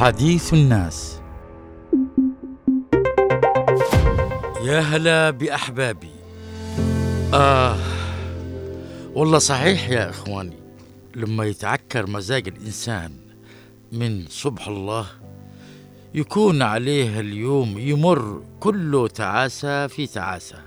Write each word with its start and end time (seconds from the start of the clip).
حديث 0.00 0.54
الناس. 0.54 1.20
يا 4.62 4.80
هلا 4.80 5.30
بأحبابي. 5.30 6.10
آه 7.34 7.76
والله 9.14 9.38
صحيح 9.38 9.88
يا 9.88 10.10
إخواني 10.10 10.56
لما 11.16 11.44
يتعكر 11.44 12.06
مزاج 12.06 12.48
الإنسان 12.48 13.12
من 13.92 14.26
صبح 14.28 14.68
الله 14.68 15.06
يكون 16.14 16.62
عليه 16.62 17.20
اليوم 17.20 17.78
يمر 17.78 18.42
كله 18.60 19.08
تعاسة 19.08 19.86
في 19.86 20.06
تعاسة. 20.06 20.58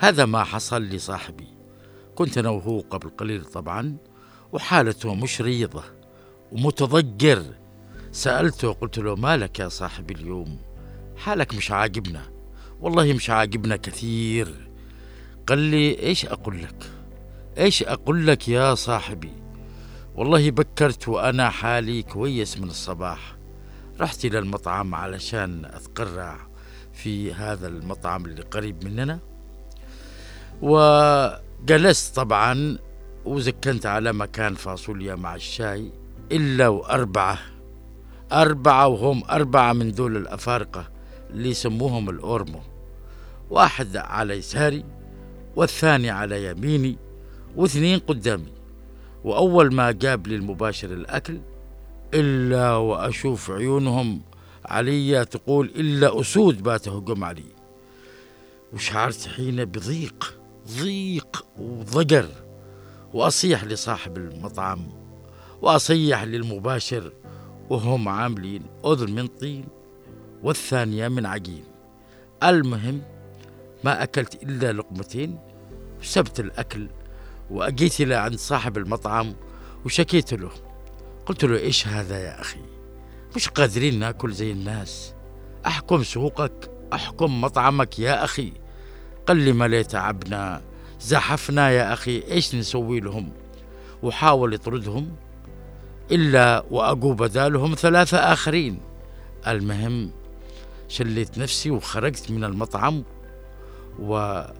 هذا 0.00 0.24
ما 0.24 0.44
حصل 0.44 0.82
لصاحبي. 0.82 1.48
كنت 2.14 2.38
أنا 2.38 2.50
وهو 2.50 2.80
قبل 2.80 3.08
قليل 3.08 3.44
طبعا 3.44 3.96
وحالته 4.52 5.14
مش 5.14 5.40
ريضة 5.40 5.84
ومتضجر 6.52 7.42
سألته 8.12 8.72
قلت 8.72 8.98
له 8.98 9.16
مالك 9.16 9.58
يا 9.58 9.68
صاحبي 9.68 10.14
اليوم؟ 10.14 10.58
حالك 11.16 11.54
مش 11.54 11.70
عاجبنا. 11.70 12.22
والله 12.80 13.12
مش 13.12 13.30
عاجبنا 13.30 13.76
كثير. 13.76 14.70
قال 15.46 15.58
لي 15.58 16.02
إيش 16.02 16.26
أقول 16.26 16.62
لك؟ 16.62 16.90
إيش 17.58 17.82
أقول 17.82 18.26
لك 18.26 18.48
يا 18.48 18.74
صاحبي؟ 18.74 19.32
والله 20.14 20.50
بكرت 20.50 21.08
وأنا 21.08 21.50
حالي 21.50 22.02
كويس 22.02 22.58
من 22.58 22.68
الصباح. 22.68 23.36
رحت 24.00 24.24
إلى 24.24 24.38
المطعم 24.38 24.94
علشان 24.94 25.64
أتقرع 25.64 26.48
في 26.92 27.34
هذا 27.34 27.68
المطعم 27.68 28.24
اللي 28.24 28.42
قريب 28.42 28.84
مننا. 28.84 29.18
وجلست 30.62 32.16
طبعا 32.16 32.78
وزكنت 33.24 33.86
على 33.86 34.12
مكان 34.12 34.54
فاصوليا 34.54 35.14
مع 35.14 35.34
الشاي 35.34 35.92
إلا 36.32 36.68
وأربعة. 36.68 37.38
أربعة 38.32 38.88
وهم 38.88 39.22
أربعة 39.30 39.72
من 39.72 39.92
دول 39.92 40.16
الأفارقة 40.16 40.88
اللي 41.30 41.50
يسموهم 41.50 42.10
الأورمو. 42.10 42.60
واحد 43.50 43.96
على 43.96 44.34
يساري 44.34 44.84
والثاني 45.56 46.10
على 46.10 46.50
يميني 46.50 46.96
واثنين 47.56 47.98
قدامي. 47.98 48.52
وأول 49.24 49.74
ما 49.74 49.90
جاب 49.90 50.26
لي 50.26 50.36
المباشر 50.36 50.92
الأكل 50.92 51.40
إلا 52.14 52.76
وأشوف 52.76 53.50
عيونهم 53.50 54.20
علي 54.64 55.24
تقول 55.24 55.66
إلا 55.66 56.20
أسود 56.20 56.62
بات 56.62 56.88
هجوم 56.88 57.24
علي. 57.24 57.58
وشعرت 58.72 59.28
حين 59.28 59.64
بضيق 59.64 60.38
ضيق 60.80 61.46
وضجر. 61.58 62.28
وأصيح 63.14 63.64
لصاحب 63.64 64.16
المطعم 64.16 64.86
وأصيح 65.62 66.24
للمباشر 66.24 67.12
وهم 67.70 68.08
عاملين 68.08 68.62
أذن 68.84 69.14
من 69.14 69.26
طين 69.26 69.64
والثانية 70.42 71.08
من 71.08 71.26
عجين. 71.26 71.64
المهم 72.42 73.02
ما 73.84 74.02
أكلت 74.02 74.42
إلا 74.42 74.72
لقمتين 74.72 75.38
وسبت 76.00 76.40
الأكل 76.40 76.88
وأجيت 77.50 78.00
إلى 78.00 78.14
عند 78.14 78.38
صاحب 78.38 78.78
المطعم 78.78 79.34
وشكيت 79.84 80.34
له. 80.34 80.50
قلت 81.26 81.44
له 81.44 81.58
إيش 81.58 81.88
هذا 81.88 82.18
يا 82.18 82.40
أخي؟ 82.40 82.60
مش 83.36 83.48
قادرين 83.48 83.98
نأكل 83.98 84.32
زي 84.32 84.52
الناس. 84.52 85.14
أحكم 85.66 86.02
سوقك 86.02 86.70
أحكم 86.92 87.40
مطعمك 87.40 87.98
يا 87.98 88.24
أخي. 88.24 88.52
قال 89.26 89.36
لي 89.36 89.52
ما 89.52 89.68
لي 89.68 89.84
تعبنا 89.84 90.62
زحفنا 91.00 91.70
يا 91.70 91.92
أخي 91.92 92.22
إيش 92.30 92.54
نسوي 92.54 93.00
لهم؟ 93.00 93.32
وحاول 94.02 94.54
يطردهم 94.54 95.16
إلا 96.12 96.64
وأقو 96.70 97.12
بدالهم 97.12 97.74
ثلاثة 97.74 98.18
آخرين. 98.18 98.80
المهم 99.46 100.10
شليت 100.88 101.38
نفسي 101.38 101.70
وخرجت 101.70 102.30
من 102.30 102.44
المطعم 102.44 103.04
وقال 103.98 104.54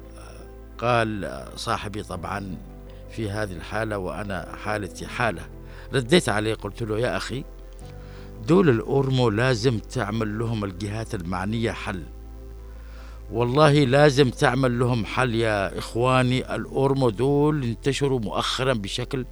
صاحبي 1.56 2.02
طبعا 2.02 2.56
في 3.10 3.30
هذه 3.30 3.52
الحالة 3.52 3.98
وأنا 3.98 4.56
حالتي 4.64 5.06
حالة. 5.06 5.42
رديت 5.94 6.28
عليه 6.28 6.54
قلت 6.54 6.82
له 6.82 6.98
يا 6.98 7.16
أخي 7.16 7.44
دول 8.46 8.68
الأورمو 8.68 9.30
لازم 9.30 9.78
تعمل 9.78 10.38
لهم 10.38 10.64
الجهات 10.64 11.14
المعنية 11.14 11.70
حل. 11.70 12.02
والله 13.32 13.72
لازم 13.72 14.30
تعمل 14.30 14.78
لهم 14.78 15.04
حل 15.04 15.34
يا 15.34 15.78
إخواني. 15.78 16.54
الأورمو 16.54 17.10
دول 17.10 17.62
انتشروا 17.62 18.20
مؤخرا 18.20 18.72
بشكل 18.72 19.24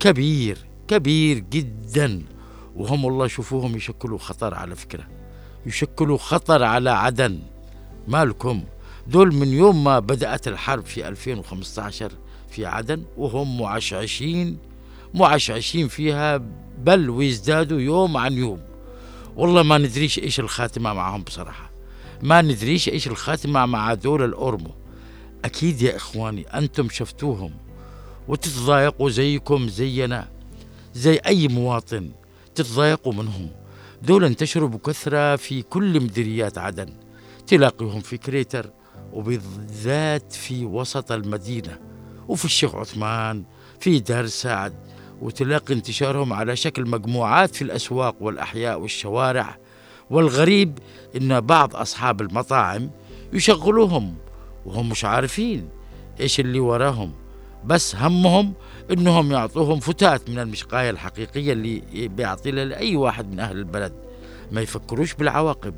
كبير. 0.00 0.58
كبير 0.92 1.38
جدا. 1.38 2.22
وهم 2.76 3.04
والله 3.04 3.26
شوفوهم 3.26 3.76
يشكلوا 3.76 4.18
خطر 4.18 4.54
على 4.54 4.76
فكرة. 4.76 5.06
يشكلوا 5.66 6.18
خطر 6.18 6.62
على 6.62 6.90
عدن 6.90 7.38
مالكم. 8.08 8.64
دول 9.06 9.34
من 9.34 9.48
يوم 9.48 9.84
ما 9.84 9.98
بدأت 9.98 10.48
الحرب 10.48 10.86
في 10.86 11.08
2015 11.08 12.12
في 12.50 12.66
عدن 12.66 13.02
وهم 13.16 13.58
معشعشين. 13.58 14.58
معشعشين 15.14 15.88
فيها 15.88 16.36
بل 16.78 17.10
ويزدادوا 17.10 17.80
يوم 17.80 18.16
عن 18.16 18.32
يوم. 18.32 18.60
والله 19.36 19.62
ما 19.62 19.78
ندريش 19.78 20.18
إيش 20.18 20.40
الخاتمة 20.40 20.92
معهم 20.92 21.22
بصراحة. 21.22 21.70
ما 22.22 22.42
ندريش 22.42 22.88
إيش 22.88 23.08
الخاتمة 23.08 23.66
مع 23.66 23.94
دول 23.94 24.22
الأورمو. 24.24 24.70
أكيد 25.44 25.82
يا 25.82 25.96
إخواني 25.96 26.42
أنتم 26.42 26.88
شفتوهم. 26.88 27.52
وتتضايقوا 28.28 29.10
زيكم 29.10 29.68
زينا. 29.68 30.41
زي 30.94 31.20
أي 31.26 31.48
مواطن 31.48 32.10
تتضايقوا 32.54 33.12
منهم. 33.12 33.50
دول 34.02 34.24
انتشروا 34.24 34.68
بكثرة 34.68 35.36
في 35.36 35.62
كل 35.62 36.00
مديريات 36.00 36.58
عدن. 36.58 36.88
تلاقيهم 37.46 38.00
في 38.00 38.16
كريتر 38.16 38.70
وبالذات 39.12 40.32
في 40.32 40.64
وسط 40.64 41.12
المدينة. 41.12 41.78
وفي 42.28 42.44
الشيخ 42.44 42.74
عثمان 42.74 43.44
في 43.80 43.98
دار 44.00 44.26
سعد. 44.26 44.74
وتلاقي 45.22 45.74
انتشارهم 45.74 46.32
على 46.32 46.56
شكل 46.56 46.88
مجموعات 46.88 47.54
في 47.54 47.62
الأسواق 47.62 48.16
والأحياء 48.20 48.80
والشوارع. 48.80 49.58
والغريب 50.10 50.78
إن 51.16 51.40
بعض 51.40 51.76
أصحاب 51.76 52.20
المطاعم 52.20 52.90
يشغلوهم 53.32 54.14
وهم 54.66 54.88
مش 54.88 55.04
عارفين 55.04 55.68
إيش 56.20 56.40
اللي 56.40 56.60
وراهم. 56.60 57.21
بس 57.64 57.96
همهم 57.96 58.52
إنهم 58.90 59.32
يعطوهم 59.32 59.80
فتات 59.80 60.30
من 60.30 60.38
المشقاية 60.38 60.90
الحقيقية 60.90 61.52
اللي 61.52 62.08
بيعطي 62.08 62.50
لأي 62.50 62.96
واحد 62.96 63.32
من 63.32 63.40
أهل 63.40 63.58
البلد. 63.58 63.92
ما 64.52 64.60
يفكروش 64.60 65.14
بالعواقب. 65.14 65.74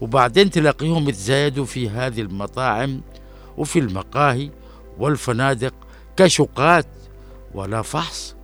وبعدين 0.00 0.50
تلاقيهم 0.50 1.08
يتزايدوا 1.08 1.64
في 1.64 1.88
هذه 1.88 2.20
المطاعم 2.20 3.00
وفي 3.56 3.78
المقاهي 3.78 4.50
والفنادق 4.98 5.74
كشقات 6.16 6.86
ولا 7.54 7.82
فحص 7.82 8.34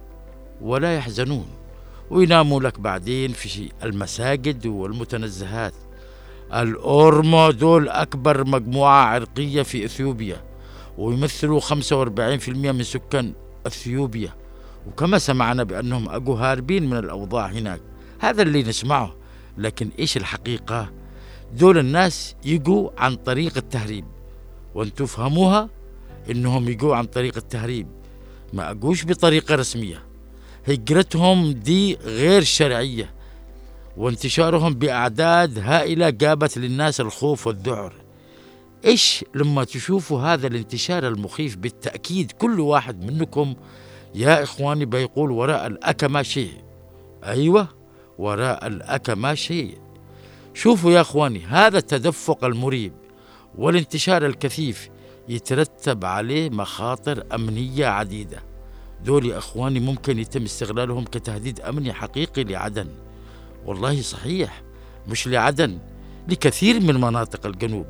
ولا 0.60 0.96
يحزنون. 0.96 1.46
ويناموا 2.10 2.60
لك 2.60 2.80
بعدين 2.80 3.32
في 3.32 3.70
المساجد 3.84 4.66
والمتنزهات. 4.66 5.74
الأورمو 6.54 7.50
دول 7.50 7.88
أكبر 7.88 8.44
مجموعة 8.44 9.04
عرقية 9.04 9.62
في 9.62 9.84
إثيوبيا. 9.84 10.51
ويمثلوا 10.98 11.60
45% 11.60 12.48
من 12.48 12.82
سكان 12.82 13.32
أثيوبيا. 13.66 14.34
وكما 14.88 15.18
سمعنا 15.18 15.62
بأنهم 15.62 16.08
أجوا 16.08 16.36
هاربين 16.38 16.90
من 16.90 16.96
الأوضاع 16.96 17.46
هناك. 17.46 17.80
هذا 18.18 18.42
اللي 18.42 18.62
نسمعه. 18.62 19.16
لكن 19.58 19.90
إيش 19.98 20.16
الحقيقة؟ 20.16 20.90
دول 21.54 21.78
الناس 21.78 22.34
يجوا 22.44 22.90
عن 22.98 23.14
طريق 23.14 23.56
التهريب. 23.56 24.04
وأنتم 24.74 25.06
فهموها؟ 25.06 25.68
إنهم 26.30 26.68
يجوا 26.68 26.96
عن 26.96 27.04
طريق 27.04 27.36
التهريب. 27.36 27.86
ما 28.52 28.70
اجوش 28.70 29.04
بطريقة 29.04 29.54
رسمية. 29.54 30.02
هجرتهم 30.68 31.52
دي 31.52 31.94
غير 31.94 32.42
شرعية. 32.42 33.14
وانتشارهم 33.96 34.74
بأعداد 34.74 35.58
هائلة 35.58 36.10
جابت 36.10 36.58
للناس 36.58 37.00
الخوف 37.00 37.46
والذعر. 37.46 38.01
إيش 38.84 39.24
لما 39.34 39.64
تشوفوا 39.64 40.20
هذا 40.20 40.46
الانتشار 40.46 41.08
المخيف 41.08 41.56
بالتأكيد 41.56 42.32
كل 42.32 42.60
واحد 42.60 43.04
منكم 43.04 43.54
يا 44.14 44.42
إخواني 44.42 44.84
بيقول 44.84 45.30
وراء 45.30 45.66
الأكمة 45.66 46.22
شيء 46.22 46.52
أيوة 47.24 47.68
وراء 48.18 48.66
الأكمة 48.66 49.34
شيء 49.34 49.78
شوفوا 50.54 50.92
يا 50.92 51.00
إخواني 51.00 51.44
هذا 51.44 51.78
التدفق 51.78 52.44
المريب 52.44 52.92
والانتشار 53.58 54.26
الكثيف 54.26 54.88
يترتب 55.28 56.04
عليه 56.04 56.50
مخاطر 56.50 57.24
أمنية 57.34 57.86
عديدة. 57.86 58.42
دول 59.04 59.26
يا 59.26 59.38
أخواني 59.38 59.80
ممكن 59.80 60.18
يتم 60.18 60.42
استغلالهم 60.42 61.04
كتهديد 61.04 61.60
أمني 61.60 61.92
حقيقي 61.92 62.44
لعدن. 62.44 62.88
والله 63.66 64.02
صحيح 64.02 64.62
مش 65.08 65.28
لعدن. 65.28 65.78
لكثير 66.28 66.80
من 66.80 66.94
مناطق 67.00 67.46
الجنوب. 67.46 67.86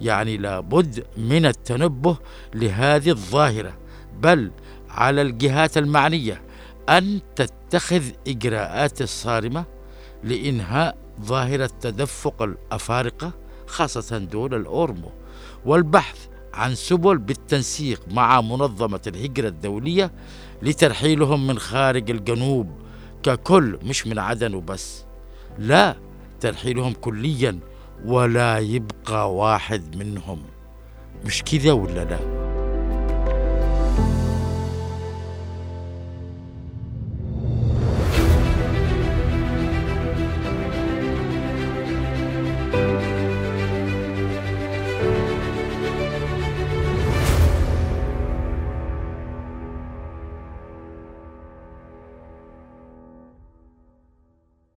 يعني 0.00 0.36
لابد 0.36 1.04
من 1.16 1.46
التنبه 1.46 2.16
لهذه 2.54 3.10
الظاهرة 3.10 3.74
بل 4.20 4.50
على 4.90 5.22
الجهات 5.22 5.78
المعنية 5.78 6.42
أن 6.88 7.20
تتخذ 7.36 8.02
إجراءات 8.28 9.02
صارمة 9.02 9.64
لإنهاء 10.24 10.96
ظاهرة 11.22 11.70
تدفق 11.80 12.42
الأفارقة 12.42 13.32
خاصة 13.66 14.18
دول 14.18 14.54
الأورمو 14.54 15.10
والبحث 15.64 16.26
عن 16.54 16.74
سبل 16.74 17.18
بالتنسيق 17.18 18.02
مع 18.10 18.40
منظمة 18.40 19.00
الهجرة 19.06 19.48
الدولية 19.48 20.10
لترحيلهم 20.62 21.46
من 21.46 21.58
خارج 21.58 22.10
الجنوب 22.10 22.70
ككل 23.22 23.78
مش 23.82 24.06
من 24.06 24.18
عدن 24.18 24.54
وبس 24.54 25.04
لا 25.58 25.96
ترحيلهم 26.40 26.92
كليا 26.92 27.58
ولا 28.04 28.58
يبقى 28.58 29.34
واحد 29.34 29.96
منهم. 29.96 30.42
مش 31.24 31.42
كذا 31.42 31.72
ولا 31.72 32.04
لا؟ 32.04 32.45